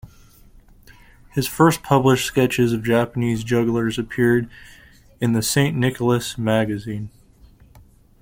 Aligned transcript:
His 1.33 1.47
first 1.47 1.83
published 1.83 2.25
sketches 2.25 2.73
of 2.73 2.81
Japanese 2.83 3.43
jugglers 3.43 3.99
appeared 3.99 4.49
in 5.19 5.33
the 5.33 5.43
"Saint 5.43 5.77
Nicholas 5.77 6.39
Magazine". 6.39 7.11